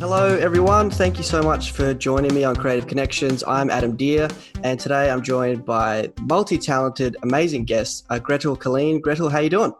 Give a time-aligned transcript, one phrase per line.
[0.00, 0.90] Hello, everyone.
[0.90, 3.42] Thank you so much for joining me on Creative Connections.
[3.48, 4.28] I'm Adam Deer,
[4.62, 9.00] and today I'm joined by multi-talented, amazing guest, uh, Gretel Killeen.
[9.00, 9.74] Gretel, how you doing?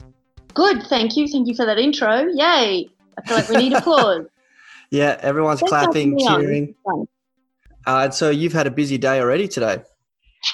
[0.54, 1.28] Good, thank you.
[1.28, 2.26] Thank you for that intro.
[2.34, 2.88] Yay!
[3.16, 4.26] I feel like we need applause.
[4.90, 6.74] yeah, everyone's Thanks clapping, cheering.
[6.84, 7.00] Uh,
[7.86, 9.82] and so you've had a busy day already today.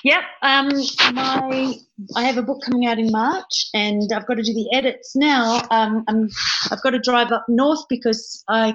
[0.02, 0.22] Yep.
[0.42, 0.68] Um,
[1.14, 1.74] my
[2.16, 5.16] I have a book coming out in March, and I've got to do the edits
[5.16, 5.62] now.
[5.70, 6.28] Um, I'm,
[6.70, 8.74] I've got to drive up north because I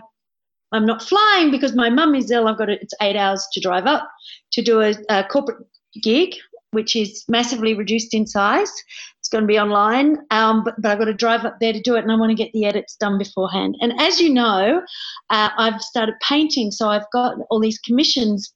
[0.71, 2.47] I'm not flying because my mum is ill.
[2.47, 4.09] I've got it's eight hours to drive up
[4.51, 5.65] to do a, a corporate
[6.01, 6.35] gig,
[6.71, 8.71] which is massively reduced in size.
[9.19, 11.81] It's going to be online, um, but, but I've got to drive up there to
[11.81, 13.75] do it, and I want to get the edits done beforehand.
[13.81, 14.81] And as you know,
[15.29, 18.53] uh, I've started painting, so I've got all these commissions.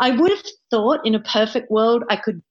[0.00, 2.42] I would have thought in a perfect world I could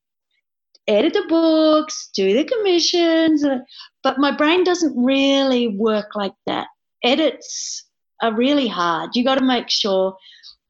[0.88, 3.60] edit the books, do the commissions, uh,
[4.04, 6.68] but my brain doesn't really work like that.
[7.04, 7.86] Edits
[8.22, 9.16] are really hard.
[9.16, 10.18] You got to make sure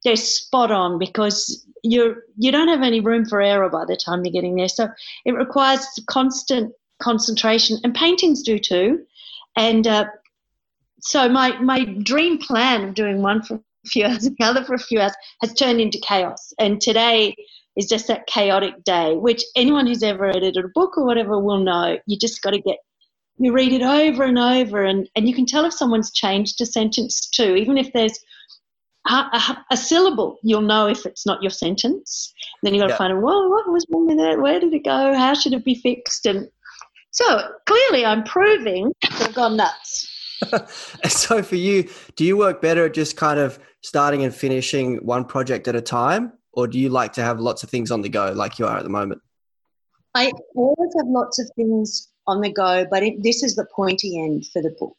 [0.04, 4.24] they're spot on because you're you don't have any room for error by the time
[4.24, 4.70] you're getting there.
[4.70, 4.90] So
[5.26, 9.06] it requires constant concentration, and paintings do too.
[9.56, 10.06] And uh,
[11.02, 14.76] so my my dream plan of doing one for a few hours, the other for
[14.76, 16.54] a few hours, has turned into chaos.
[16.60, 17.36] And today
[17.76, 21.60] is just that chaotic day, which anyone who's ever edited a book or whatever will
[21.60, 21.98] know.
[22.06, 22.78] You just got to get
[23.40, 26.66] you read it over and over, and, and you can tell if someone's changed a
[26.66, 28.20] sentence too, even if there's
[29.08, 32.34] a, a, a syllable, you'll know if it's not your sentence.
[32.62, 32.98] And then you've got to yeah.
[32.98, 34.40] find out, well, what was wrong with that?
[34.40, 35.14] Where did it go?
[35.14, 36.26] How should it be fixed?
[36.26, 36.50] And
[37.12, 40.08] so clearly, I'm proving that I've gone nuts.
[41.08, 45.24] so for you, do you work better at just kind of starting and finishing one
[45.24, 48.10] project at a time, or do you like to have lots of things on the
[48.10, 49.22] go like you are at the moment?
[50.14, 54.22] I always have lots of things on the go, but it, this is the pointy
[54.22, 54.98] end for the book.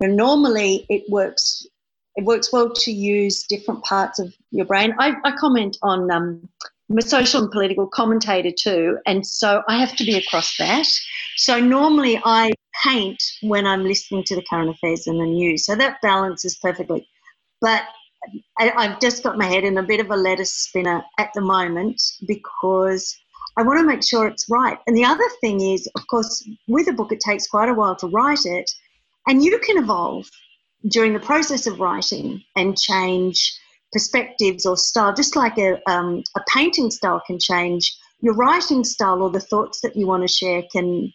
[0.00, 1.66] And normally it works
[2.14, 4.94] it works well to use different parts of your brain.
[4.98, 6.46] I, I comment on um,
[6.90, 10.86] I'm a social and political commentator too, and so I have to be across that.
[11.36, 12.52] So normally I
[12.84, 17.08] paint when I'm listening to the current affairs and the news, so that balances perfectly.
[17.62, 17.84] But
[18.58, 21.40] I, I've just got my head in a bit of a lettuce spinner at the
[21.40, 23.16] moment because
[23.56, 24.78] I want to make sure it's right.
[24.86, 27.96] And the other thing is, of course, with a book, it takes quite a while
[27.96, 28.70] to write it,
[29.26, 30.28] and you can evolve
[30.88, 33.58] during the process of writing and change
[33.92, 37.94] perspectives or style, just like a, um, a painting style can change.
[38.20, 41.12] Your writing style or the thoughts that you want to share can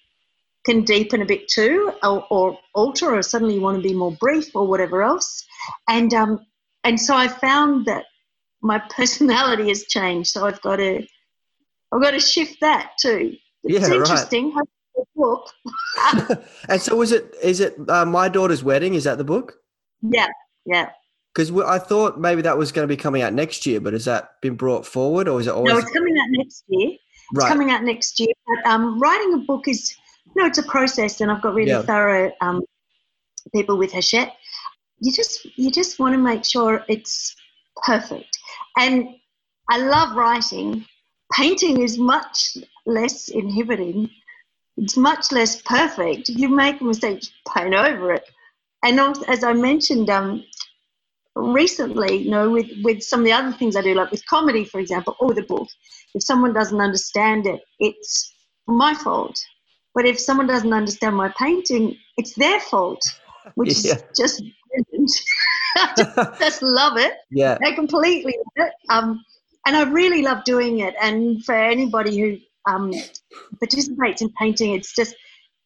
[0.65, 4.11] can deepen a bit too, or, or alter, or suddenly you want to be more
[4.11, 5.45] brief or whatever else.
[5.87, 6.45] And um,
[6.83, 8.05] and so I found that
[8.61, 10.29] my personality has changed.
[10.29, 11.05] So I've got to
[11.91, 13.33] I've got to shift that too.
[13.63, 14.53] It's yeah, interesting.
[14.53, 14.67] Right.
[15.15, 15.47] Book.
[16.69, 17.35] and so, was it?
[17.43, 18.95] Is it uh, my daughter's wedding?
[18.95, 19.53] Is that the book?
[20.01, 20.27] Yeah,
[20.65, 20.89] yeah.
[21.33, 24.05] Because I thought maybe that was going to be coming out next year, but has
[24.05, 25.71] that been brought forward, or is it always?
[25.71, 26.89] No, it's coming out next year.
[26.89, 27.47] It's right.
[27.47, 28.33] coming out next year.
[28.47, 29.95] But um, writing a book is,
[30.35, 31.83] you know, it's a process, and I've got really yeah.
[31.83, 32.63] thorough um,
[33.53, 34.33] people with Hachette.
[34.99, 37.35] You just, you just want to make sure it's
[37.85, 38.37] perfect.
[38.77, 39.09] And
[39.69, 40.85] I love writing,
[41.33, 44.09] painting is much less inhibiting.
[44.77, 46.29] It's much less perfect.
[46.29, 47.23] You make a mistake,
[47.53, 48.23] paint over it.
[48.83, 50.43] And also, as I mentioned um,
[51.35, 54.65] recently, you know, with, with some of the other things I do, like with comedy,
[54.65, 55.67] for example, or the book,
[56.13, 58.33] if someone doesn't understand it, it's
[58.67, 59.39] my fault.
[59.95, 63.01] But if someone doesn't understand my painting, it's their fault,
[63.55, 63.95] which yeah.
[63.95, 65.11] is just brilliant.
[65.97, 67.13] just, just love it.
[67.31, 67.57] Yeah.
[67.63, 68.73] I completely love it.
[68.89, 69.23] Um,
[69.67, 70.95] and I really love doing it.
[71.01, 72.37] And for anybody who
[72.71, 72.93] um,
[73.59, 75.13] participates in painting, it's just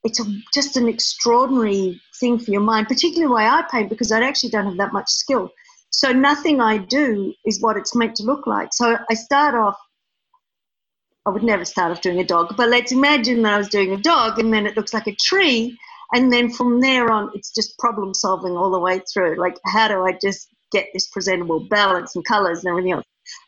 [0.03, 4.11] it's a, just an extraordinary thing for your mind, particularly the way I paint because
[4.11, 5.51] I actually don't have that much skill.
[5.91, 8.69] So nothing I do is what it's meant to look like.
[8.73, 9.77] So I start off.
[11.27, 13.91] I would never start off doing a dog, but let's imagine that I was doing
[13.91, 15.77] a dog, and then it looks like a tree,
[16.15, 19.39] and then from there on, it's just problem solving all the way through.
[19.39, 23.05] Like, how do I just get this presentable balance and colors and everything else?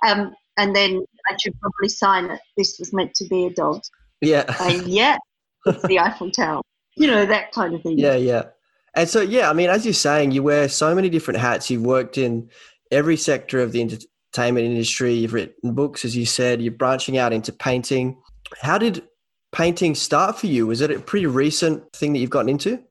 [0.08, 2.40] Um, and then I should probably sign it.
[2.58, 3.82] This was meant to be a dog.
[4.22, 4.46] Yeah.
[4.62, 5.18] And yeah,
[5.66, 6.62] it's the Eiffel Tower.
[6.96, 7.98] You know, that kind of thing.
[7.98, 8.44] Yeah, yeah.
[8.96, 11.70] And so, yeah, I mean, as you're saying, you wear so many different hats.
[11.70, 12.50] You've worked in
[12.92, 15.14] every sector of the entertainment industry.
[15.14, 16.62] You've written books, as you said.
[16.62, 18.22] You're branching out into painting.
[18.62, 19.04] How did
[19.52, 20.68] painting start for you?
[20.68, 22.84] Was it a pretty recent thing that you've gotten into?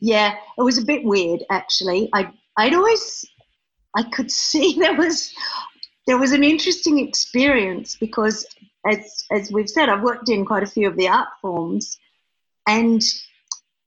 [0.00, 2.08] Yeah, it was a bit weird, actually.
[2.14, 3.24] I I'd always
[3.96, 5.32] I could see there was
[6.06, 8.46] there was an interesting experience because,
[8.86, 11.98] as as we've said, I've worked in quite a few of the art forms,
[12.66, 13.02] and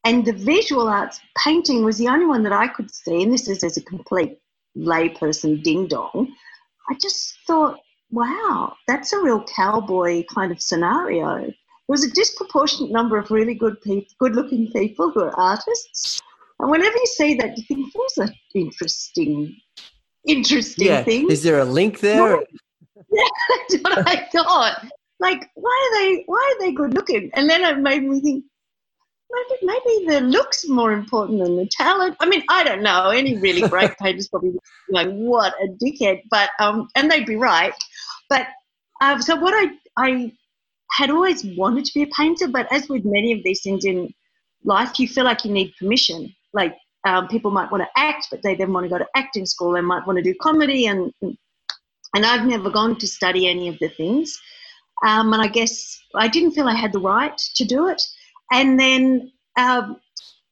[0.03, 3.47] and the visual arts painting was the only one that I could see, and this
[3.47, 4.37] is as a complete
[4.77, 6.33] layperson ding dong.
[6.89, 7.79] I just thought,
[8.11, 11.39] wow, that's a real cowboy kind of scenario.
[11.39, 11.53] There
[11.87, 16.21] was a disproportionate number of really good people, good-looking people who are artists,
[16.59, 19.57] and whenever you see that, you think, "What's an interesting,
[20.27, 21.03] interesting yeah.
[21.03, 22.43] thing." Is there a link there?
[23.11, 23.23] Yeah,
[23.69, 24.85] that's what I thought.
[25.19, 26.23] Like, why are they?
[26.25, 27.29] Why are they good looking?
[27.33, 28.43] And then it made me think,
[29.31, 32.17] maybe, maybe the looks more important than the talent.
[32.19, 33.09] I mean, I don't know.
[33.09, 34.57] Any really great painters probably
[34.89, 36.21] like, what a dickhead.
[36.29, 37.73] But um, and they'd be right.
[38.29, 38.47] But
[39.01, 40.31] um, so what I I
[40.91, 44.13] had always wanted to be a painter, but as with many of these things in
[44.63, 46.33] life, you feel like you need permission.
[46.53, 46.75] Like
[47.05, 49.71] um, people might want to act, but they then want to go to acting school.
[49.71, 53.77] They might want to do comedy, and and I've never gone to study any of
[53.79, 54.39] the things.
[55.05, 58.01] Um, and I guess I didn't feel I had the right to do it.
[58.51, 59.97] And then um,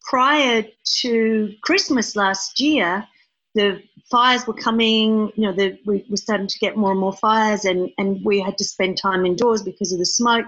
[0.04, 0.66] prior
[1.02, 3.08] to Christmas last year,
[3.56, 5.32] the fires were coming.
[5.36, 8.42] You know, the, we were starting to get more and more fires, and, and we
[8.42, 10.48] had to spend time indoors because of the smoke.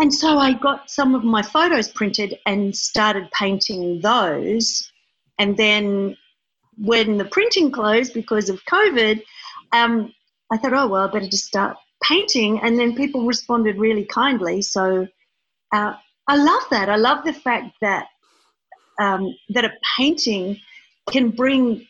[0.00, 4.90] And so I got some of my photos printed and started painting those.
[5.38, 6.16] And then
[6.76, 9.22] when the printing closed because of COVID,
[9.72, 10.12] um,
[10.50, 12.60] I thought, oh, well, I better just start painting.
[12.60, 14.62] And then people responded really kindly.
[14.62, 15.06] So
[15.72, 15.94] uh,
[16.26, 16.88] I love that.
[16.88, 18.08] I love the fact that
[19.00, 20.60] um, that a painting
[21.10, 21.86] can bring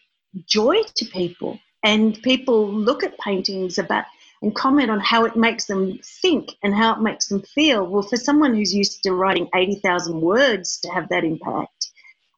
[0.47, 4.05] joy to people, and people look at paintings about
[4.43, 7.87] and comment on how it makes them think and how it makes them feel.
[7.87, 11.91] Well, for someone who's used to writing eighty thousand words to have that impact,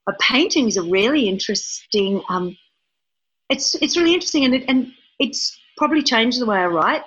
[0.06, 2.22] a painting is a really interesting.
[2.28, 2.56] Um,
[3.48, 7.02] it's it's really interesting, and it, and it's probably changed the way I write,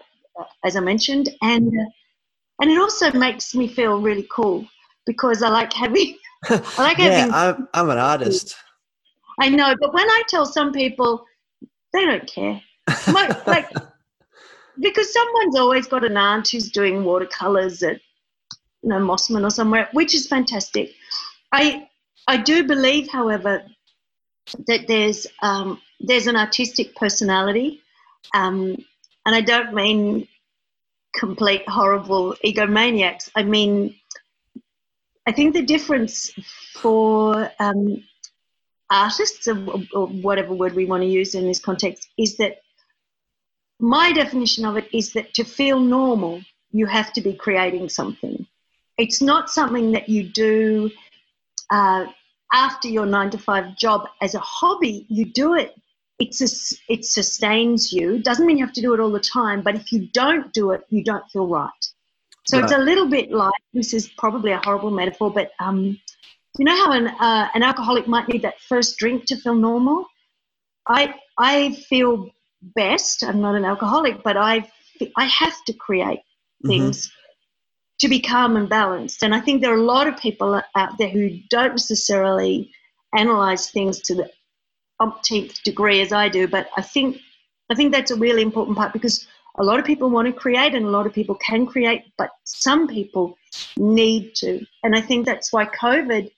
[0.66, 1.72] as I mentioned, and
[2.60, 4.66] and it also makes me feel really cool
[5.06, 6.18] because I like having.
[6.50, 7.34] I like yeah, having.
[7.34, 8.56] I'm, I'm an artist.
[9.40, 11.24] I know, but when I tell some people,
[11.94, 12.60] they don't care.
[13.08, 13.70] My, like,
[14.80, 18.00] because someone's always got an aunt who's doing watercolors at,
[18.82, 20.94] you know, Mosman or somewhere, which is fantastic.
[21.52, 21.88] I
[22.28, 23.64] I do believe, however,
[24.68, 27.82] that there's um, there's an artistic personality,
[28.34, 28.78] um,
[29.26, 30.28] and I don't mean
[31.14, 33.30] complete horrible egomaniacs.
[33.36, 33.96] I mean
[35.28, 36.32] I think the difference
[36.74, 38.02] for um,
[38.90, 39.58] artists, or,
[39.94, 42.62] or whatever word we want to use in this context, is that
[43.80, 46.42] my definition of it is that to feel normal,
[46.72, 48.46] you have to be creating something.
[48.98, 50.90] It's not something that you do
[51.70, 52.06] uh,
[52.52, 55.06] after your nine to five job as a hobby.
[55.10, 55.76] You do it.
[56.20, 58.18] It's a, it sustains you.
[58.18, 60.72] Doesn't mean you have to do it all the time, but if you don't do
[60.72, 61.70] it, you don't feel right.
[62.48, 62.64] So right.
[62.64, 66.00] it's a little bit like this is probably a horrible metaphor, but um,
[66.58, 70.08] you know how an uh, an alcoholic might need that first drink to feel normal.
[70.88, 72.32] I I feel
[72.62, 73.24] best.
[73.24, 74.70] I'm not an alcoholic, but I
[75.16, 76.70] I have to create mm-hmm.
[76.70, 77.98] things mm-hmm.
[78.00, 79.24] to be calm and balanced.
[79.24, 82.72] And I think there are a lot of people out there who don't necessarily
[83.16, 84.30] analyze things to the
[85.00, 86.48] umpteenth degree as I do.
[86.48, 87.18] But I think
[87.70, 89.28] I think that's a really important part because
[89.60, 92.30] a lot of people want to create and a lot of people can create, but
[92.44, 93.38] some people
[93.76, 94.66] need to.
[94.84, 96.32] And I think that's why COVID,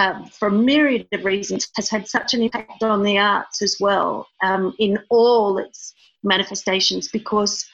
[0.00, 3.76] um, for a myriad of reasons, has had such an impact on the arts as
[3.78, 7.68] well um, in all its manifestations because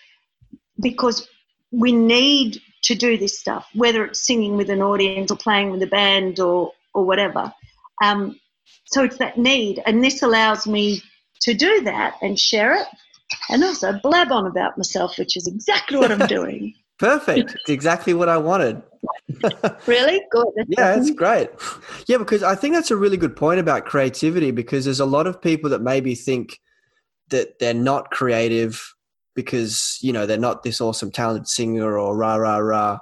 [0.81, 1.29] because
[1.71, 5.83] we need to do this stuff, whether it's singing with an audience or playing with
[5.83, 7.53] a band or or whatever.
[8.03, 8.39] Um,
[8.87, 11.03] so it's that need, and this allows me
[11.43, 12.87] to do that and share it
[13.49, 16.75] and also blab on about myself, which is exactly what I'm doing.
[16.99, 17.55] Perfect.
[17.55, 18.83] It's exactly what I wanted.
[19.87, 20.21] really?
[20.31, 20.49] Good.
[20.57, 21.51] That's yeah, that's great.
[22.07, 25.27] Yeah, because I think that's a really good point about creativity because there's a lot
[25.27, 26.59] of people that maybe think
[27.31, 28.95] that they're not creative
[29.35, 32.99] because, you know, they're not this awesome talented singer or rah, rah, rah.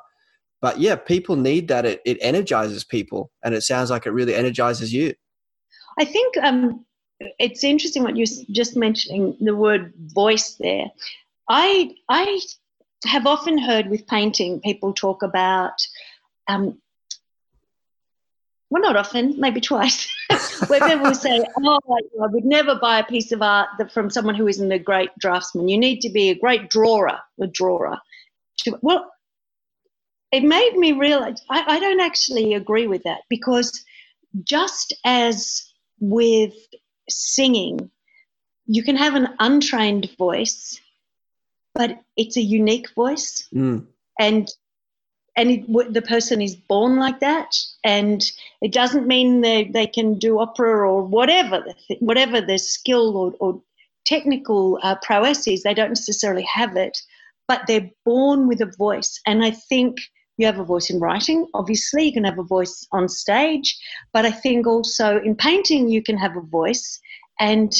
[0.60, 1.86] But yeah, people need that.
[1.86, 3.30] It, it energizes people.
[3.42, 5.14] And it sounds like it really energizes you.
[5.98, 6.84] I think um,
[7.38, 10.86] it's interesting what you're just mentioning the word voice there.
[11.48, 12.40] I I
[13.04, 15.74] have often heard with painting people talk about
[16.48, 16.78] um,
[18.70, 20.08] well, not often, maybe twice,
[20.66, 24.48] where people say, "Oh, I would never buy a piece of art from someone who
[24.48, 25.68] isn't a great draftsman.
[25.68, 27.08] You need to be a great drawer,
[27.40, 27.98] a drawer."
[28.82, 29.08] Well,
[30.32, 33.84] it made me realize I, I don't actually agree with that because
[34.42, 35.62] just as
[36.00, 36.54] with
[37.08, 37.90] singing,
[38.66, 40.80] you can have an untrained voice,
[41.76, 43.48] but it's a unique voice.
[43.54, 43.86] Mm.
[44.18, 44.48] And
[45.38, 47.54] and it, the person is born like that,
[47.84, 48.24] and
[48.62, 51.62] it doesn't mean they, they can do opera or whatever,
[52.00, 53.60] whatever their skill or, or
[54.06, 55.62] technical uh, prowess is.
[55.62, 56.96] They don't necessarily have it,
[57.48, 59.20] but they're born with a voice.
[59.26, 59.98] And I think
[60.38, 63.76] you have a voice in writing, obviously, you can have a voice on stage,
[64.14, 66.98] but I think also in painting you can have a voice.
[67.38, 67.72] And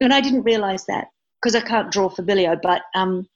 [0.00, 1.08] and I didn't realize that
[1.40, 3.28] because I can't draw Fabbilio, but um,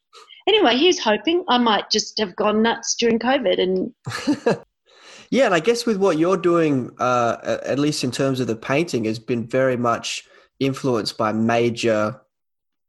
[0.49, 4.59] anyway, he's hoping I might just have gone nuts during COVID and.
[5.31, 8.57] yeah, and I guess with what you're doing, uh, at least in terms of the
[8.57, 10.25] painting, has been very much
[10.59, 12.21] influenced by major,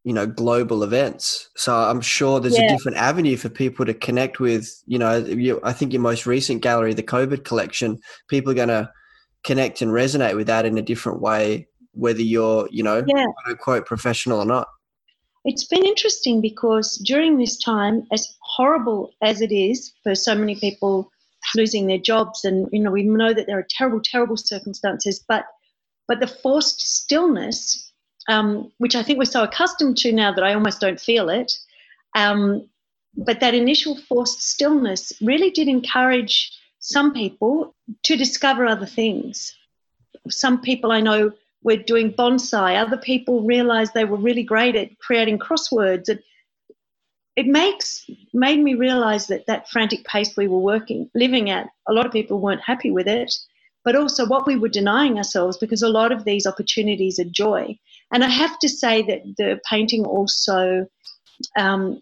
[0.04, 1.50] you know, global events.
[1.56, 2.66] So I'm sure there's yeah.
[2.66, 4.68] a different avenue for people to connect with.
[4.88, 8.00] You know, you, I think your most recent gallery, the COVID collection,
[8.30, 8.90] people are going to
[9.44, 13.26] connect and resonate with that in a different way, whether you're, you know, yeah.
[13.26, 14.68] quote unquote professional or not.
[15.50, 20.54] It's been interesting because during this time, as horrible as it is for so many
[20.54, 21.12] people
[21.56, 25.46] losing their jobs, and you know we know that there are terrible, terrible circumstances, but
[26.08, 27.92] but the forced stillness,
[28.28, 31.52] um, which I think we're so accustomed to now that I almost don't feel it,
[32.16, 32.70] um,
[33.18, 39.52] but that initial forced stillness really did encourage some people to discover other things.
[40.30, 41.32] Some people I know
[41.64, 42.80] were doing bonsai.
[42.80, 46.10] Other people realized they were really great at creating crosswords.
[46.10, 46.24] It,
[47.36, 51.94] it makes made me realize that that frantic pace we were working, living at, a
[51.94, 53.34] lot of people weren't happy with it,
[53.84, 57.78] but also what we were denying ourselves because a lot of these opportunities are joy.
[58.12, 60.88] And I have to say that the painting also,
[61.58, 62.02] um,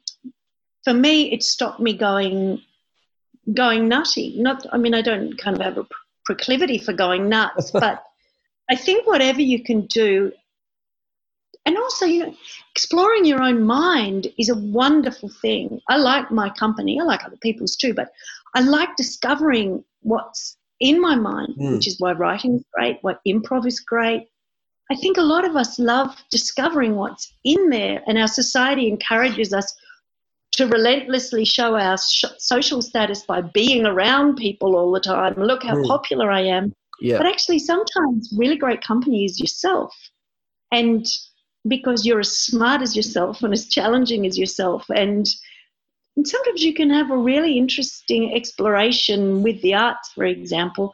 [0.83, 2.61] for me, it stopped me going
[3.53, 4.35] going nutty.
[4.39, 5.87] Not, I mean, I don't kind of have a
[6.25, 8.03] proclivity for going nuts, but
[8.69, 10.31] I think whatever you can do,
[11.65, 12.35] and also, you know,
[12.71, 15.81] exploring your own mind is a wonderful thing.
[15.89, 18.09] I like my company, I like other people's too, but
[18.55, 21.73] I like discovering what's in my mind, mm.
[21.73, 24.27] which is why writing is great, why improv is great.
[24.89, 29.53] I think a lot of us love discovering what's in there, and our society encourages
[29.53, 29.75] us
[30.53, 35.33] to relentlessly show our sh- social status by being around people all the time.
[35.35, 35.87] Look how mm.
[35.87, 36.73] popular I am.
[37.01, 37.17] Yeah.
[37.17, 39.93] But actually, sometimes really great company is yourself.
[40.71, 41.05] And
[41.67, 44.85] because you're as smart as yourself and as challenging as yourself.
[44.89, 45.27] And,
[46.15, 50.93] and sometimes you can have a really interesting exploration with the arts, for example,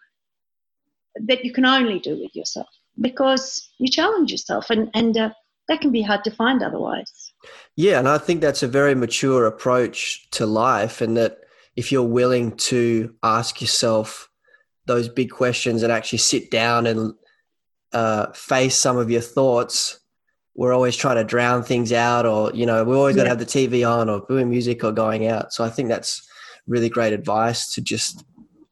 [1.16, 2.68] that you can only do with yourself
[3.00, 4.70] because you challenge yourself.
[4.70, 5.30] And, and uh,
[5.68, 7.34] that can be hard to find otherwise.
[7.76, 8.00] Yeah.
[8.00, 11.02] And I think that's a very mature approach to life.
[11.02, 11.40] And that
[11.76, 14.30] if you're willing to ask yourself,
[14.86, 17.14] those big questions and actually sit down and
[17.94, 20.00] uh, face some of your thoughts.
[20.56, 23.22] We're always trying to drown things out, or you know, we're always yeah.
[23.22, 25.54] got to have the TV on, or doing music, or going out.
[25.54, 26.28] So I think that's
[26.68, 28.24] really great advice to just,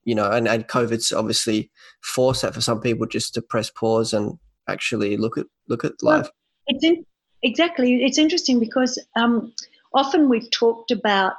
[0.03, 1.71] you know, and, and COVID's obviously
[2.03, 4.37] forced that for some people just to press pause and
[4.67, 6.23] actually look at look at life.
[6.23, 6.31] Well,
[6.67, 7.05] it's in,
[7.41, 8.03] exactly.
[8.03, 9.53] It's interesting because um,
[9.93, 11.33] often we've talked about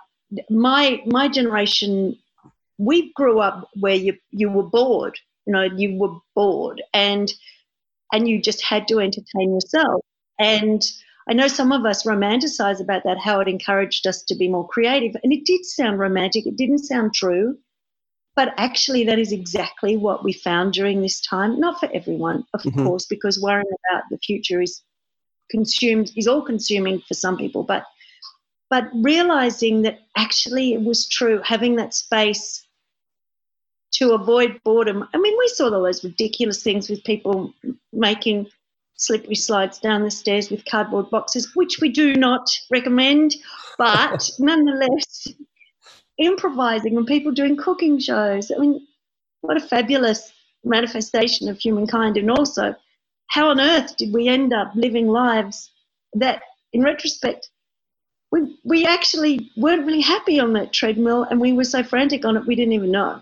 [0.50, 2.16] my my generation
[2.82, 7.32] we grew up where you you were bored you know you were bored and
[8.12, 10.04] and you just had to entertain yourself
[10.38, 10.82] and
[11.28, 14.66] i know some of us romanticize about that how it encouraged us to be more
[14.68, 17.56] creative and it did sound romantic it didn't sound true
[18.34, 22.62] but actually that is exactly what we found during this time not for everyone of
[22.62, 22.84] mm-hmm.
[22.84, 24.82] course because worrying about the future is
[25.50, 27.84] consumed is all consuming for some people but
[28.70, 32.66] but realizing that actually it was true having that space
[33.92, 35.06] to avoid boredom.
[35.14, 37.52] I mean, we saw all those ridiculous things with people
[37.92, 38.48] making
[38.96, 43.34] slippery slides down the stairs with cardboard boxes, which we do not recommend,
[43.78, 45.28] but nonetheless,
[46.18, 48.50] improvising and people doing cooking shows.
[48.50, 48.86] I mean,
[49.40, 50.32] what a fabulous
[50.64, 52.74] manifestation of humankind, and also
[53.28, 55.70] how on earth did we end up living lives
[56.14, 57.50] that, in retrospect,
[58.30, 62.36] we, we actually weren't really happy on that treadmill and we were so frantic on
[62.36, 63.20] it we didn't even know.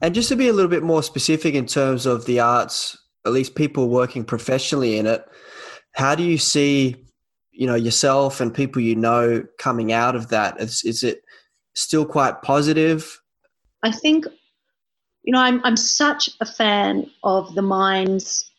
[0.00, 3.32] And just to be a little bit more specific in terms of the arts, at
[3.32, 5.24] least people working professionally in it,
[5.92, 6.96] how do you see,
[7.50, 10.60] you know, yourself and people you know coming out of that?
[10.60, 11.22] Is, is it
[11.74, 13.20] still quite positive?
[13.82, 14.26] I think,
[15.24, 18.50] you know, I'm, I'm such a fan of the minds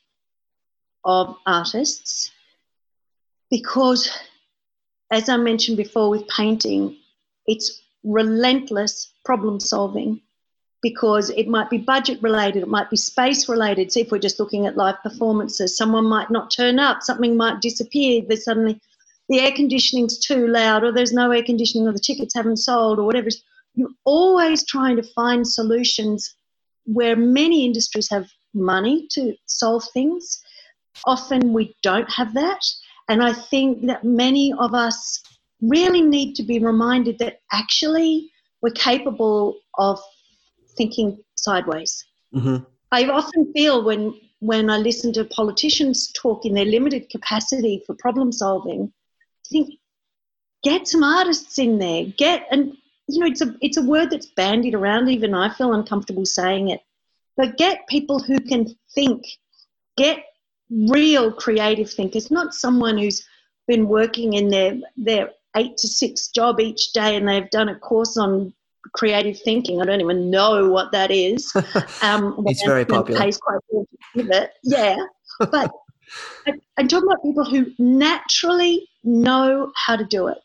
[1.05, 2.31] of artists
[3.49, 4.09] because,
[5.11, 6.97] as I mentioned before with painting,
[7.47, 10.21] it's relentless problem solving
[10.81, 13.91] because it might be budget related, it might be space related.
[13.91, 17.61] See, if we're just looking at live performances, someone might not turn up, something might
[17.61, 18.79] disappear, there's suddenly
[19.27, 22.97] the air conditioning's too loud, or there's no air conditioning, or the tickets haven't sold,
[22.97, 23.29] or whatever.
[23.75, 26.35] you're always trying to find solutions
[26.85, 30.41] where many industries have money to solve things.
[31.05, 32.61] Often we don't have that.
[33.07, 35.21] And I think that many of us
[35.61, 38.31] really need to be reminded that actually
[38.61, 39.99] we're capable of
[40.79, 42.05] thinking sideways.
[42.33, 42.63] Mm-hmm.
[42.91, 47.93] I often feel when when I listen to politicians talk in their limited capacity for
[47.95, 48.93] problem solving,
[49.45, 49.73] I think
[50.63, 52.05] get some artists in there.
[52.17, 55.09] Get and you know it's a it's a word that's bandied around.
[55.09, 56.81] Even I feel uncomfortable saying it,
[57.35, 59.25] but get people who can think.
[59.97, 60.23] Get
[60.69, 63.25] real creative thinkers, not someone who's
[63.67, 67.79] been working in their their eight to six job each day and they've done a
[67.79, 68.53] course on
[68.99, 69.81] creative thinking.
[69.81, 71.51] I don't even know what that is.
[72.01, 73.19] Um, it's very popular.
[73.19, 74.51] Pays quite well it.
[74.63, 74.97] Yeah,
[75.39, 75.71] but
[76.47, 80.37] I, I'm talking about people who naturally know how to do it,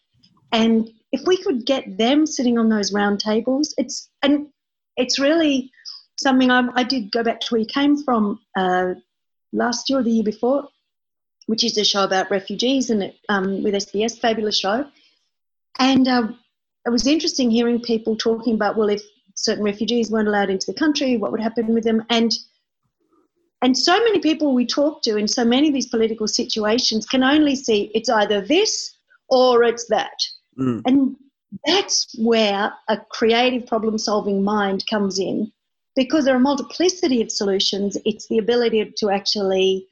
[0.52, 4.49] and if we could get them sitting on those round tables, it's and
[4.96, 5.70] it's really
[6.18, 8.94] something I, I did go back to where you came from uh,
[9.52, 10.68] last year or the year before,
[11.46, 14.87] which is a show about refugees and um, with SBS, fabulous show.
[15.78, 16.28] And uh,
[16.87, 19.03] it was interesting hearing people talking about, well, if
[19.35, 22.05] certain refugees weren't allowed into the country, what would happen with them?
[22.11, 22.33] And
[23.62, 27.23] and so many people we talk to in so many of these political situations can
[27.23, 28.95] only see it's either this
[29.31, 30.19] or it's that.
[30.59, 30.83] Mm.
[30.85, 31.17] And
[31.64, 35.50] that's where a creative problem solving mind comes in
[35.97, 37.97] because there are a multiplicity of solutions.
[38.05, 39.87] It's the ability to actually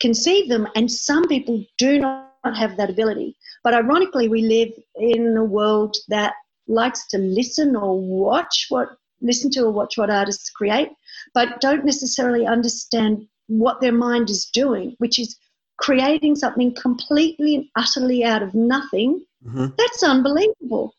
[0.00, 3.36] conceive them, and some people do not have that ability.
[3.64, 6.34] But ironically, we live in a world that
[6.66, 10.88] likes to listen or watch what listen to or watch what artists create,
[11.32, 15.36] but don't necessarily understand what their mind is doing, which is
[15.76, 19.24] creating something completely and utterly out of nothing.
[19.46, 19.66] Mm-hmm.
[19.78, 20.94] That's unbelievable.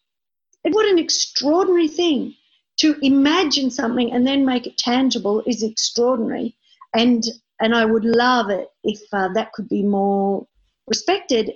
[0.64, 2.34] And what an extraordinary thing
[2.78, 6.56] to imagine something and then make it tangible is extraordinary.
[6.96, 7.24] And
[7.60, 10.48] and I would love it if uh, that could be more
[10.88, 11.52] respected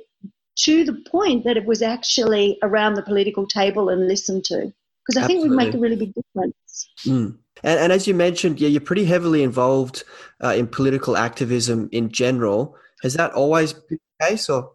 [0.57, 4.73] to the point that it was actually around the political table and listened to.
[5.05, 5.49] Because I Absolutely.
[5.49, 6.89] think we make a really big difference.
[7.05, 7.37] Mm.
[7.63, 10.03] And, and, as you mentioned, yeah, you're pretty heavily involved
[10.43, 12.75] uh, in political activism in general.
[13.03, 14.71] Has that always been the case, or?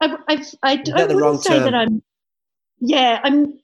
[0.00, 1.64] I, I, I, I wouldn't say term?
[1.64, 2.02] that I'm.
[2.80, 3.58] Yeah, I'm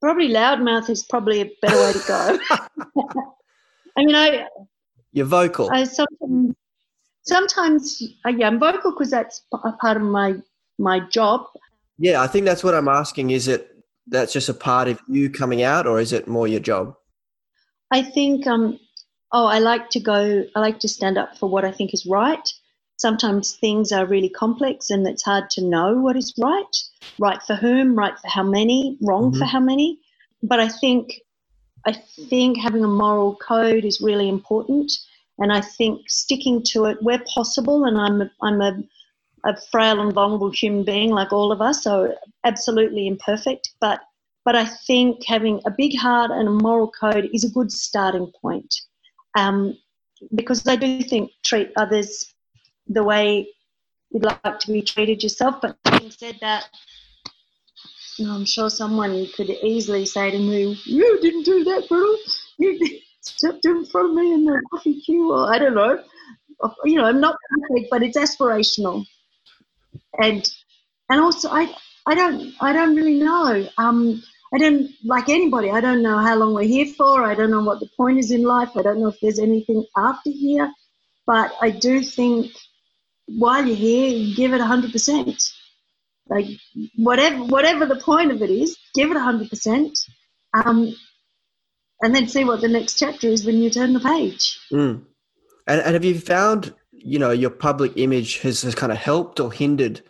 [0.00, 2.38] probably loudmouth is probably a better way to go.
[3.96, 4.46] I mean, I.
[5.12, 5.70] You're vocal.
[5.72, 6.54] I sometimes,
[7.28, 10.36] sometimes, yeah, I'm vocal because that's a part of my
[10.78, 11.46] my job.
[11.98, 13.30] Yeah, I think that's what I'm asking.
[13.30, 13.70] Is it
[14.06, 16.94] that's just a part of you coming out, or is it more your job?
[17.90, 18.46] I think.
[18.46, 18.78] Um,
[19.32, 20.44] oh, I like to go.
[20.56, 22.48] I like to stand up for what I think is right.
[22.96, 26.76] Sometimes things are really complex, and it's hard to know what is right.
[27.18, 27.94] Right for whom?
[27.94, 28.98] Right for how many?
[29.02, 29.38] Wrong mm-hmm.
[29.38, 30.00] for how many?
[30.42, 31.20] But I think,
[31.84, 31.92] I
[32.28, 34.92] think having a moral code is really important,
[35.38, 37.84] and I think sticking to it where possible.
[37.84, 38.82] And I'm a, I'm a
[39.44, 43.70] a frail and vulnerable human being like all of us, so absolutely imperfect.
[43.80, 44.00] But
[44.44, 48.32] but I think having a big heart and a moral code is a good starting
[48.40, 48.74] point,
[49.36, 49.76] um,
[50.34, 52.34] because I do think treat others
[52.88, 53.48] the way
[54.10, 55.56] you'd like to be treated yourself.
[55.60, 56.68] But having said that,
[58.20, 62.16] I'm sure someone could easily say to me, "You didn't do that, girl.
[62.58, 66.02] You stepped in front of me in the coffee queue," or I don't know.
[66.84, 69.04] You know, I'm not perfect, but it's aspirational
[70.18, 70.48] and
[71.08, 71.74] and also I
[72.06, 73.68] I don't I don't really know.
[73.78, 75.70] Um, I don't like anybody.
[75.70, 77.24] I don't know how long we're here for.
[77.24, 78.70] I don't know what the point is in life.
[78.76, 80.72] I don't know if there's anything after here.
[81.26, 82.52] But I do think
[83.26, 85.36] while you're here, give it hundred percent.
[86.28, 86.46] Like
[86.96, 89.98] whatever whatever the point of it is, give it hundred percent.
[90.54, 90.94] Um,
[92.02, 94.58] and then see what the next chapter is when you turn the page.
[94.72, 95.04] Mm.
[95.66, 99.40] And, and have you found you know your public image has, has kind of helped
[99.40, 100.02] or hindered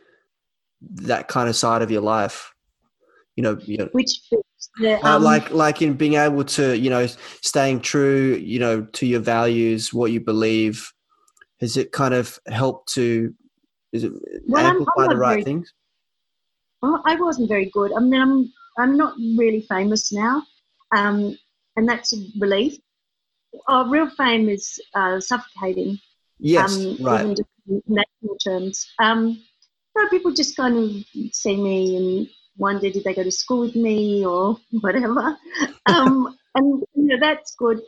[0.81, 2.55] that kind of side of your life?
[3.37, 4.20] You know, you know which
[4.79, 7.07] the, uh, um, uh, like like in being able to you know
[7.40, 10.92] staying true you know to your values what you believe
[11.61, 13.35] has it kind of helped to
[13.92, 14.12] is it
[14.46, 15.72] well, amplify I'm, I'm the right very, things?
[16.83, 17.92] Well, i wasn't very good.
[17.96, 20.42] I mean i'm i'm not really famous now.
[20.96, 21.37] Um,
[21.79, 22.77] and that's a relief
[23.69, 25.99] oh, real fame is uh, suffocating
[26.38, 27.37] Yes, um, right.
[27.37, 27.49] Just
[27.88, 28.87] national terms.
[28.99, 29.43] Um,
[29.97, 33.77] so people just kind of see me and wonder did they go to school with
[33.77, 35.37] me or whatever.
[35.87, 37.81] Um, and you know that's good.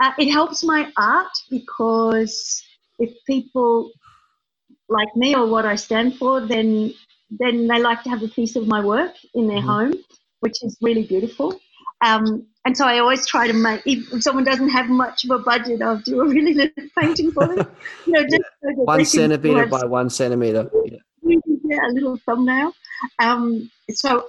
[0.00, 2.62] Uh, it helps my art because
[3.00, 3.90] if people
[4.88, 6.94] like me or what I stand for, then
[7.30, 9.68] then they like to have a piece of my work in their mm-hmm.
[9.68, 9.94] home,
[10.38, 11.58] which is really beautiful.
[12.00, 15.38] Um, and so I always try to make, if someone doesn't have much of a
[15.38, 17.66] budget, I'll do a really little painting for them.
[18.04, 18.72] You know, just yeah.
[18.76, 20.70] so one centimeter by one centimeter.
[20.84, 21.38] Yeah.
[21.64, 22.74] yeah, a little thumbnail.
[23.20, 24.28] Um, so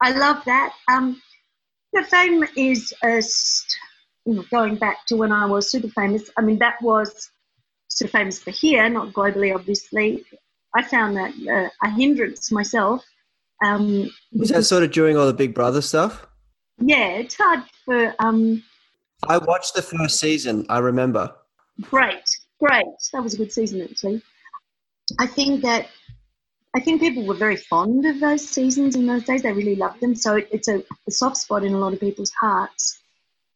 [0.00, 0.72] I love that.
[0.86, 1.20] Um,
[1.92, 3.20] the fame is a,
[4.24, 6.30] you know, going back to when I was super famous.
[6.38, 7.28] I mean, that was
[7.88, 10.24] super famous for here, not globally, obviously.
[10.76, 13.04] I found that uh, a hindrance myself.
[13.64, 16.28] Um, was that sort of during all the Big Brother stuff?
[16.80, 18.14] Yeah, it's hard for.
[18.18, 18.62] Um,
[19.28, 20.66] I watched the first season.
[20.68, 21.34] I remember.
[21.82, 22.24] Great,
[22.58, 22.86] great.
[23.12, 24.22] That was a good season, actually.
[25.18, 25.88] I think that
[26.74, 29.42] I think people were very fond of those seasons in those days.
[29.42, 30.14] They really loved them.
[30.14, 33.00] So it's a, a soft spot in a lot of people's hearts.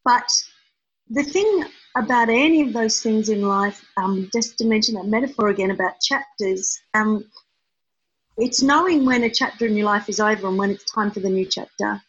[0.04, 0.28] But
[1.08, 1.64] the thing
[1.96, 6.00] about any of those things in life, um, just to mention that metaphor again about
[6.00, 7.24] chapters, um,
[8.36, 11.20] it's knowing when a chapter in your life is over and when it's time for
[11.20, 12.02] the new chapter.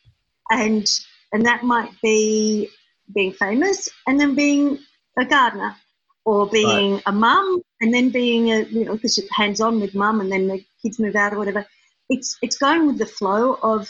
[0.49, 0.87] And
[1.31, 2.69] and that might be
[3.13, 4.79] being famous and then being
[5.17, 5.75] a gardener
[6.23, 7.03] or being right.
[7.05, 10.31] a mum and then being a you know because you're hands on with mum and
[10.31, 11.65] then the kids move out or whatever.
[12.09, 13.89] It's it's going with the flow of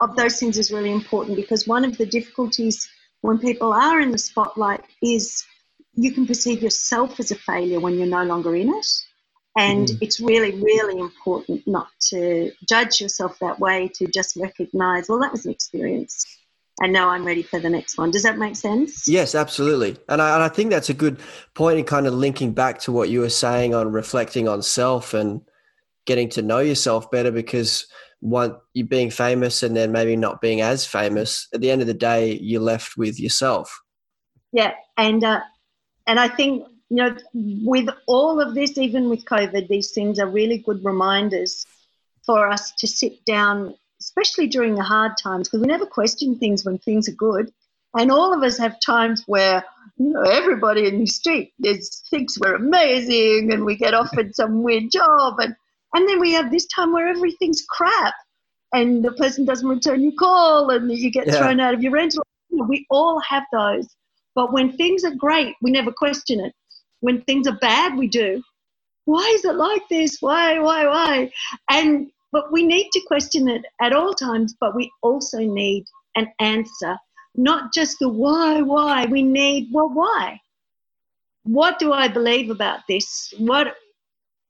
[0.00, 2.88] of those things is really important because one of the difficulties
[3.20, 5.44] when people are in the spotlight is
[5.94, 8.86] you can perceive yourself as a failure when you're no longer in it.
[9.58, 9.98] And mm.
[10.00, 15.32] it's really, really important not to judge yourself that way, to just recognize, well, that
[15.32, 16.24] was an experience.
[16.80, 18.10] And now I'm ready for the next one.
[18.10, 19.06] Does that make sense?
[19.06, 19.98] Yes, absolutely.
[20.08, 21.18] And I, and I think that's a good
[21.54, 25.12] point in kind of linking back to what you were saying on reflecting on self
[25.12, 25.42] and
[26.06, 27.86] getting to know yourself better because
[28.22, 31.88] one you're being famous and then maybe not being as famous at the end of
[31.88, 33.82] the day you're left with yourself
[34.52, 35.40] yeah and uh,
[36.06, 37.16] and i think you know
[37.64, 41.66] with all of this even with covid these things are really good reminders
[42.26, 46.64] for us to sit down especially during the hard times because we never question things
[46.64, 47.50] when things are good
[47.98, 49.64] and all of us have times where
[49.96, 54.62] you know everybody in the street is, thinks we're amazing and we get offered some
[54.62, 55.56] weird job and
[55.94, 58.14] and then we have this time where everything's crap
[58.72, 61.38] and the person doesn't return your call and you get yeah.
[61.38, 62.24] thrown out of your rental.
[62.50, 63.86] We all have those.
[64.34, 66.54] But when things are great, we never question it.
[67.02, 68.42] When things are bad, we do.
[69.04, 70.18] Why is it like this?
[70.20, 71.32] Why, why, why?
[71.68, 75.84] And but we need to question it at all times, but we also need
[76.16, 76.96] an answer.
[77.34, 79.04] Not just the why, why.
[79.06, 80.40] We need, well, why?
[81.42, 83.34] What do I believe about this?
[83.38, 83.74] What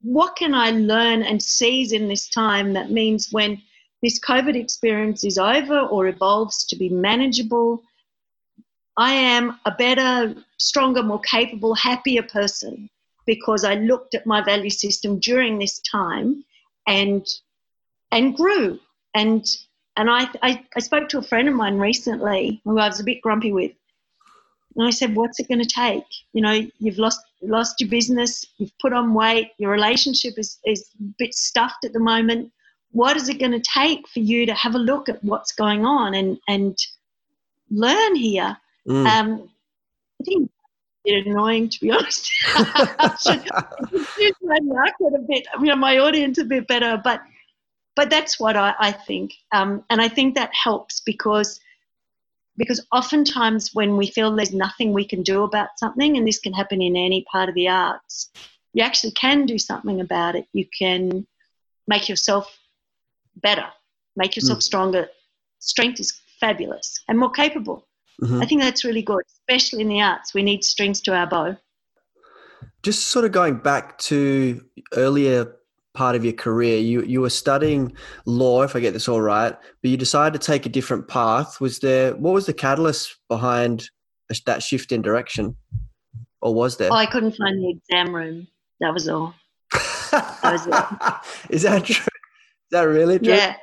[0.03, 3.62] what can I learn and seize in this time that means when
[4.03, 7.83] this COVID experience is over or evolves to be manageable,
[8.97, 12.91] I am a better, stronger, more capable, happier person
[13.27, 16.45] because I looked at my value system during this time
[16.87, 17.27] and
[18.11, 18.79] and grew.
[19.15, 19.47] And
[19.97, 23.05] and I, I, I spoke to a friend of mine recently who I was a
[23.05, 23.73] bit grumpy with.
[24.77, 26.05] And I said, What's it going to take?
[26.33, 30.89] You know, you've lost lost your business, you've put on weight, your relationship is, is
[31.01, 32.53] a bit stuffed at the moment.
[32.93, 35.87] What is it going to take for you to have a look at what's going
[35.87, 36.77] on and, and
[37.71, 38.57] learn here?
[38.88, 39.07] Mm.
[39.07, 39.51] Um,
[40.21, 40.51] I think
[41.05, 42.31] it's annoying to be honest.
[42.47, 43.45] I should
[44.18, 47.23] use my market a bit, you know, my audience a bit better, but
[47.95, 51.61] but that's what I, I think, um, and I think that helps because
[52.57, 56.53] because oftentimes when we feel there's nothing we can do about something, and this can
[56.53, 58.31] happen in any part of the arts,
[58.73, 60.47] you actually can do something about it.
[60.53, 61.27] You can
[61.87, 62.59] make yourself
[63.37, 63.66] better,
[64.16, 64.62] make yourself mm.
[64.62, 65.09] stronger.
[65.59, 67.87] Strength is fabulous and more capable.
[68.20, 68.42] Mm-hmm.
[68.42, 70.35] I think that's really good, especially in the arts.
[70.35, 71.57] We need strings to our bow.
[72.83, 75.57] Just sort of going back to earlier
[75.94, 76.79] part of your career.
[76.79, 77.94] You you were studying
[78.25, 81.61] law, if I get this all right, but you decided to take a different path.
[81.61, 83.88] Was there what was the catalyst behind
[84.46, 85.57] that shift in direction,
[86.40, 86.92] or was there?
[86.92, 88.48] Oh, I couldn't find the exam room.
[88.81, 89.35] That was all.
[90.11, 90.66] that was
[91.51, 91.94] Is that true?
[91.96, 93.35] Is that really true?
[93.35, 93.57] Yeah.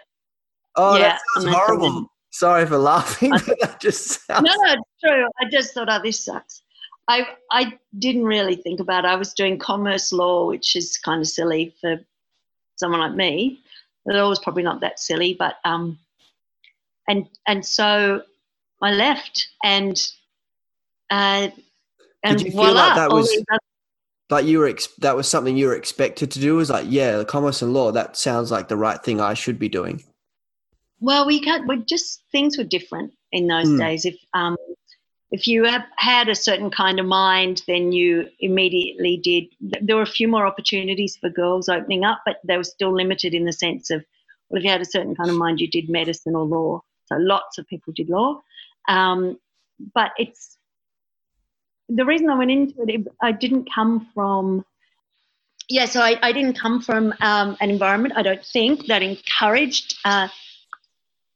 [0.76, 2.12] Oh, yeah, that sounds horrible.
[2.32, 3.30] Sorry for laughing.
[3.62, 4.44] that just sounds...
[4.44, 5.28] No, no, it's true.
[5.40, 6.62] I just thought, oh, this sucks.
[7.08, 9.08] I I didn't really think about it.
[9.08, 12.00] I was doing commerce law, which is kind of silly for
[12.76, 13.60] someone like me.
[14.06, 15.98] The law was probably not that silly, but um,
[17.08, 18.22] and and so
[18.82, 20.00] I left, and
[21.10, 21.50] uh,
[22.24, 23.44] and Did you feel voila, like that was
[24.30, 26.56] like you were ex- that was something you were expected to do?
[26.56, 27.92] Was like, yeah, commerce and law.
[27.92, 30.04] That sounds like the right thing I should be doing.
[31.00, 31.68] Well, we can't.
[31.68, 33.78] We just things were different in those mm.
[33.78, 34.06] days.
[34.06, 34.58] If um,
[35.32, 39.46] if you had a certain kind of mind, then you immediately did.
[39.82, 43.34] There were a few more opportunities for girls opening up, but they were still limited
[43.34, 44.04] in the sense of,
[44.50, 46.82] well, if you had a certain kind of mind, you did medicine or law.
[47.06, 48.42] So lots of people did law.
[48.88, 49.40] Um,
[49.94, 50.58] but it's
[51.90, 54.66] the reason I went into it, I didn't come from,
[55.68, 59.98] yeah, so I, I didn't come from um, an environment, I don't think, that encouraged
[60.06, 60.28] uh,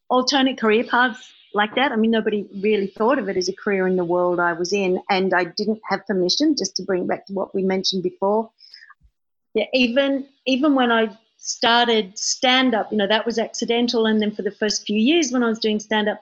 [0.10, 1.92] alternate career paths like that.
[1.92, 4.74] I mean, nobody really thought of it as a career in the world I was
[4.74, 6.56] in, and I didn't have permission.
[6.58, 8.52] Just to bring back to what we mentioned before,
[9.54, 14.32] yeah, even even when I started stand up, you know, that was accidental, and then
[14.32, 16.22] for the first few years when I was doing stand up,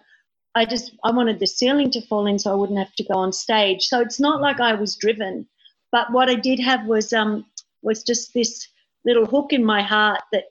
[0.55, 3.15] I just I wanted the ceiling to fall in so I wouldn't have to go
[3.15, 3.87] on stage.
[3.87, 5.47] So it's not like I was driven,
[5.91, 7.45] but what I did have was um
[7.81, 8.67] was just this
[9.05, 10.45] little hook in my heart that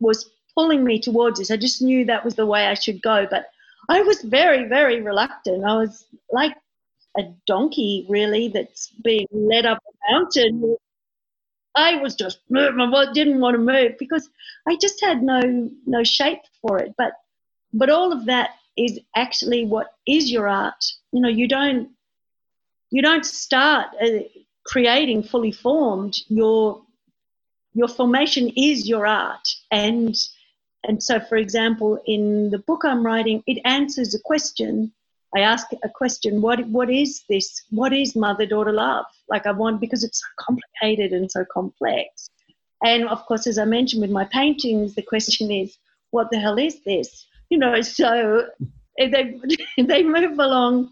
[0.00, 1.50] was pulling me towards this.
[1.50, 3.46] I just knew that was the way I should go, but
[3.88, 5.64] I was very very reluctant.
[5.64, 6.56] I was like
[7.18, 10.76] a donkey really that's being led up a mountain.
[11.76, 14.28] I was just I didn't want to move because
[14.68, 16.94] I just had no no shape for it.
[16.96, 17.12] But
[17.72, 20.84] but all of that is actually what is your art.
[21.12, 21.90] You know, you don't
[22.90, 24.20] you don't start uh,
[24.64, 26.16] creating fully formed.
[26.28, 26.82] Your
[27.74, 30.14] your formation is your art, and
[30.84, 34.92] and so, for example, in the book I'm writing, it answers a question.
[35.36, 37.62] I ask a question: What what is this?
[37.70, 39.06] What is mother daughter love?
[39.28, 42.30] Like I want because it's so complicated and so complex.
[42.84, 45.76] And of course, as I mentioned with my paintings, the question is,
[46.10, 47.26] what the hell is this?
[47.50, 48.46] you know, so
[48.98, 49.38] they
[49.78, 50.90] they move along.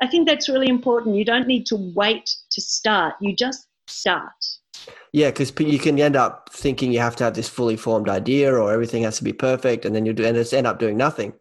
[0.00, 1.16] I think that's really important.
[1.16, 3.14] You don't need to wait to start.
[3.20, 4.40] You just start.
[5.12, 8.52] Yeah, because you can end up thinking you have to have this fully formed idea
[8.52, 11.32] or everything has to be perfect, and then you end up doing nothing.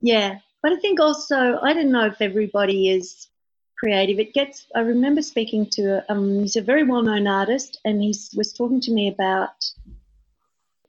[0.00, 3.28] Yeah, but I think also I don't know if everybody is
[3.78, 4.18] creative.
[4.18, 4.66] It gets.
[4.74, 8.80] I remember speaking to um, he's a very well known artist, and he was talking
[8.80, 9.54] to me about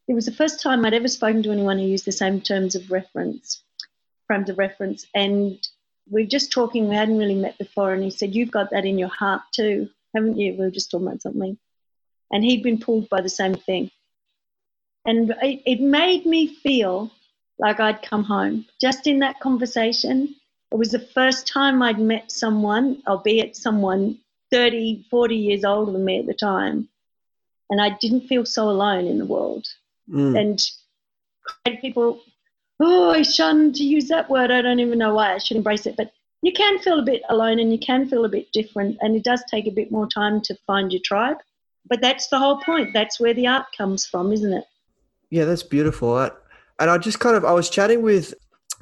[0.07, 2.75] it was the first time I'd ever spoken to anyone who used the same terms
[2.75, 3.63] of reference,
[4.27, 5.07] frames of reference.
[5.15, 5.57] And
[6.09, 8.85] we are just talking, we hadn't really met before, and he said, You've got that
[8.85, 10.53] in your heart too, haven't you?
[10.53, 11.57] We were just talking about something.
[12.31, 13.91] And he'd been pulled by the same thing.
[15.05, 17.11] And it, it made me feel
[17.59, 18.65] like I'd come home.
[18.81, 20.35] Just in that conversation,
[20.71, 24.19] it was the first time I'd met someone, albeit someone
[24.51, 26.87] 30, 40 years older than me at the time.
[27.69, 29.67] And I didn't feel so alone in the world.
[30.09, 30.39] Mm.
[31.65, 32.21] And people,
[32.79, 34.51] oh, I shun to use that word.
[34.51, 35.95] I don't even know why I should embrace it.
[35.95, 36.11] But
[36.43, 38.97] you can feel a bit alone and you can feel a bit different.
[38.99, 41.37] And it does take a bit more time to find your tribe.
[41.89, 42.89] But that's the whole point.
[42.93, 44.65] That's where the art comes from, isn't it?
[45.29, 46.19] Yeah, that's beautiful.
[46.19, 48.33] And I just kind of, I was chatting with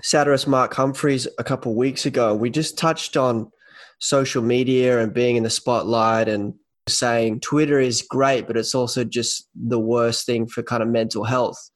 [0.02, 2.34] satirist Mark Humphries a couple of weeks ago.
[2.34, 3.52] We just touched on
[4.00, 6.56] social media and being in the spotlight and
[6.89, 11.26] saying Twitter is great, but it's also just the worst thing for kind of mental
[11.26, 11.69] health.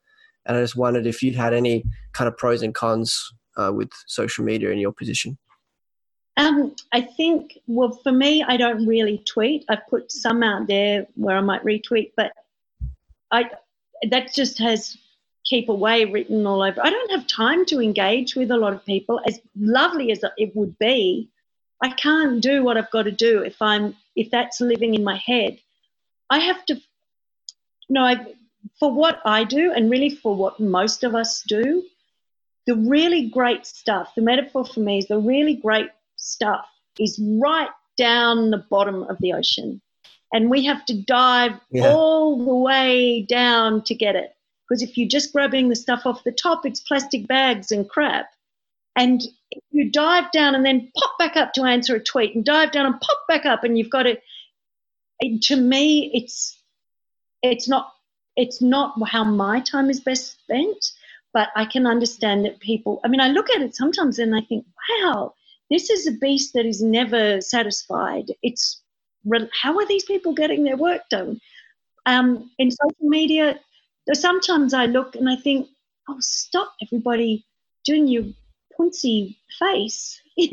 [0.47, 3.89] And I just wondered if you'd had any kind of pros and cons uh, with
[4.07, 5.37] social media in your position.
[6.37, 9.65] Um, I think, well, for me, I don't really tweet.
[9.69, 12.33] I've put some out there where I might retweet, but
[13.31, 13.49] I
[14.09, 14.97] that just has
[15.45, 16.81] keep away written all over.
[16.83, 19.21] I don't have time to engage with a lot of people.
[19.25, 21.29] As lovely as it would be,
[21.81, 25.17] I can't do what I've got to do if I'm if that's living in my
[25.17, 25.59] head.
[26.29, 26.81] I have to
[27.89, 28.25] know I,
[28.79, 31.83] for what I do and really for what most of us do,
[32.65, 35.89] the really great stuff, the metaphor for me is the really great
[36.25, 36.65] stuff
[36.99, 39.81] is right down the bottom of the ocean.
[40.33, 41.93] And we have to dive yeah.
[41.93, 44.35] all the way down to get it.
[44.67, 48.27] Because if you're just grabbing the stuff off the top, it's plastic bags and crap.
[48.95, 49.21] And
[49.71, 52.85] you dive down and then pop back up to answer a tweet and dive down
[52.85, 54.17] and pop back up and you've got to
[55.41, 56.57] to me it's
[57.41, 57.93] it's not
[58.35, 60.91] it's not how my time is best spent
[61.33, 64.41] but i can understand that people i mean i look at it sometimes and i
[64.41, 65.33] think wow
[65.69, 68.81] this is a beast that is never satisfied it's
[69.61, 71.39] how are these people getting their work done
[72.05, 73.59] um, in social media
[74.13, 75.67] sometimes i look and i think
[76.09, 77.43] oh stop everybody
[77.85, 78.23] doing your
[78.77, 80.21] punsy face.
[80.37, 80.49] but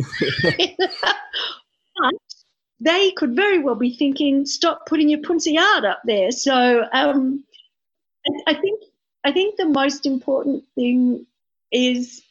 [2.80, 6.30] they could very well be thinking, stop putting your punsy art up there.
[6.30, 7.44] So um,
[8.46, 8.82] I think
[9.24, 11.26] I think the most important thing
[11.70, 12.22] is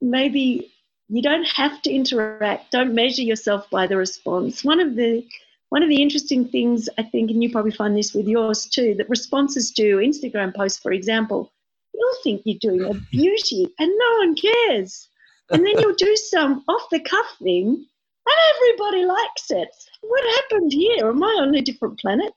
[0.00, 0.72] maybe
[1.08, 2.72] you don't have to interact.
[2.72, 4.64] Don't measure yourself by the response.
[4.64, 5.26] One of the
[5.70, 8.94] one of the interesting things I think, and you probably find this with yours too,
[8.96, 11.50] that responses to Instagram posts, for example,
[11.92, 15.08] you'll think you're doing a beauty and no one cares
[15.50, 17.86] and then you'll do some off the cuff thing,
[18.26, 19.68] and everybody likes it.
[20.00, 21.08] What happened here?
[21.08, 22.32] Am I on a different planet?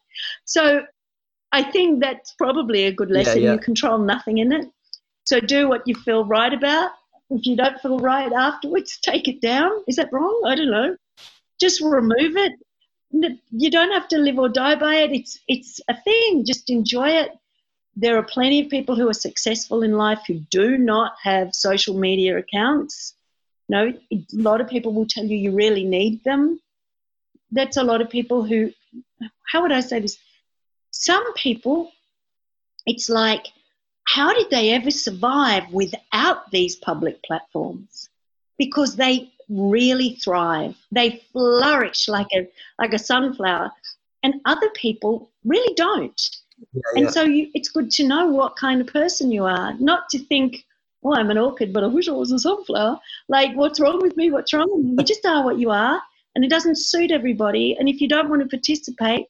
[0.46, 0.86] So
[1.52, 3.42] I think that's probably a good lesson.
[3.42, 3.54] Yeah, yeah.
[3.54, 4.68] You control nothing in it.
[5.26, 6.92] So do what you feel right about.
[7.30, 9.72] If you don't feel right afterwards, take it down.
[9.88, 10.44] Is that wrong?
[10.46, 10.96] I don't know.
[11.60, 12.54] Just remove it.
[13.52, 15.12] You don't have to live or die by it.
[15.12, 16.46] It's it's a thing.
[16.46, 17.32] Just enjoy it.
[17.96, 21.98] There are plenty of people who are successful in life who do not have social
[21.98, 23.16] media accounts.
[23.70, 26.62] No, a lot of people will tell you you really need them.
[27.52, 28.72] That's a lot of people who,
[29.52, 30.18] how would I say this?
[30.92, 31.92] Some people,
[32.86, 33.48] it's like
[34.08, 38.10] how did they ever survive without these public platforms?
[38.58, 40.76] Because they really thrive.
[40.92, 42.48] They flourish like a
[42.80, 43.72] like a sunflower,
[44.24, 46.20] and other people really don't.
[46.74, 47.12] Yeah, and yeah.
[47.12, 50.66] so you, it's good to know what kind of person you are, not to think,
[51.04, 54.16] "Oh, I'm an orchid, but I wish I was a sunflower." Like, what's wrong with
[54.16, 54.32] me?
[54.32, 54.96] What's wrong with me?
[55.00, 56.02] You just are what you are,
[56.34, 57.76] and it doesn't suit everybody.
[57.78, 59.28] And if you don't want to participate,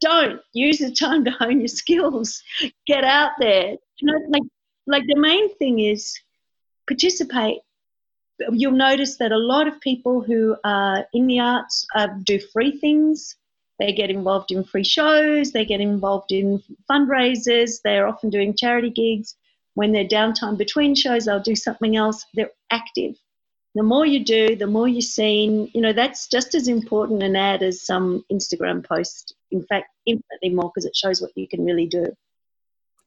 [0.00, 2.42] don't use the time to hone your skills.
[2.86, 3.76] Get out there.
[4.04, 4.42] You know, like
[4.86, 6.14] like the main thing is
[6.86, 7.60] participate.
[8.50, 12.72] You'll notice that a lot of people who are in the arts uh, do free
[12.78, 13.34] things.
[13.78, 15.52] They get involved in free shows.
[15.52, 17.80] They get involved in fundraisers.
[17.82, 19.36] They're often doing charity gigs.
[19.72, 22.26] When they're downtime between shows, they'll do something else.
[22.34, 23.16] They're active
[23.74, 25.70] the more you do, the more you're seen.
[25.74, 29.34] You know, that's just as important an ad as some Instagram post.
[29.50, 32.06] In fact, infinitely more because it shows what you can really do.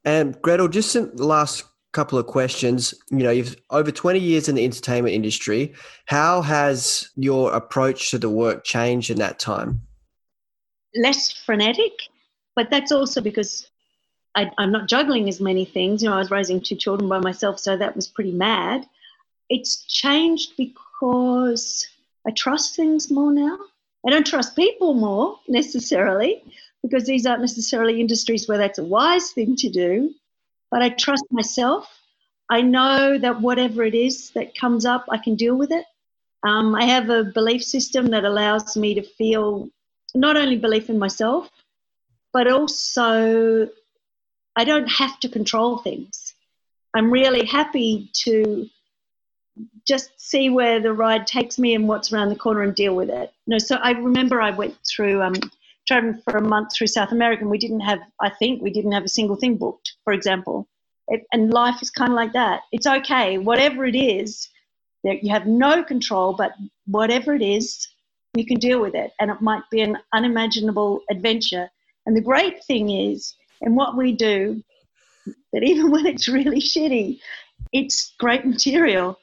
[0.08, 2.94] And Gretel, just the last couple of questions.
[3.12, 5.74] You know, you've over 20 years in the entertainment industry.
[6.06, 9.82] How has your approach to the work changed in that time?
[10.96, 11.92] Less frenetic,
[12.56, 13.70] but that's also because
[14.34, 16.02] I, I'm not juggling as many things.
[16.02, 18.88] You know, I was raising two children by myself, so that was pretty mad
[19.50, 21.88] it's changed because
[22.26, 23.58] I trust things more now.
[24.06, 26.44] I don't trust people more necessarily
[26.88, 30.14] because these aren't necessarily industries where that's a wise thing to do,
[30.72, 31.88] but I trust myself.
[32.50, 35.86] I know that whatever it is that comes up, I can deal with it.
[36.44, 39.70] Um, I have a belief system that allows me to feel
[40.16, 41.50] not only belief in myself,
[42.32, 43.68] but also
[44.56, 46.34] I don't have to control things.
[46.96, 48.68] I'm really happy to
[49.86, 53.10] just see where the ride takes me and what's around the corner and deal with
[53.10, 53.34] it.
[53.46, 55.36] No, so I remember I went through um,
[55.88, 58.92] traveling for a month through South America, and we didn't have, I think, we didn't
[58.92, 60.68] have a single thing booked, for example.
[61.08, 62.62] It, and life is kind of like that.
[62.72, 64.50] It's okay, whatever it is,
[65.04, 66.52] you have no control, but
[66.86, 67.88] whatever it is,
[68.36, 71.70] you can deal with it, and it might be an unimaginable adventure.
[72.06, 74.62] And the great thing is, and what we do,
[75.54, 77.20] that even when it's really shitty,
[77.72, 79.18] it's great material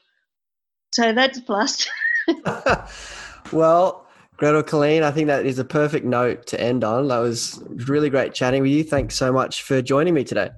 [0.95, 1.87] so that's a plus.
[3.51, 4.04] well,
[4.37, 7.07] Gretel Killeen, I think that is a perfect note to end on.
[7.07, 8.83] That was really great chatting with you.
[8.83, 10.49] Thanks so much for joining me today.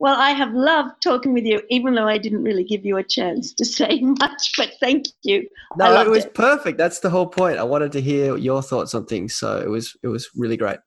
[0.00, 3.02] Well, I have loved talking with you, even though I didn't really give you a
[3.02, 5.48] chance to say much, but thank you.
[5.76, 6.34] No, it was it.
[6.34, 6.78] perfect.
[6.78, 7.58] That's the whole point.
[7.58, 10.78] I wanted to hear your thoughts on things, so it was it was really great.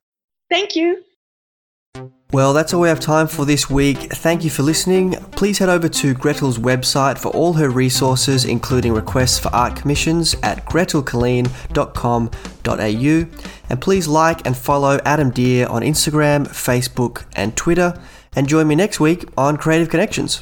[0.50, 1.04] Thank you.
[2.34, 4.13] Well, that's all we have time for this week.
[4.13, 5.15] Thank you for listening.
[5.32, 10.34] Please head over to Gretel's website for all her resources, including requests for art commissions
[10.41, 13.26] at gretelkilleen.com.au.
[13.70, 18.02] And please like and follow Adam Deer on Instagram, Facebook, and Twitter.
[18.34, 20.41] And join me next week on Creative Connections.